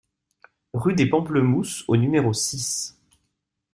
[0.73, 2.97] Rue des Pamplemousses au numéro six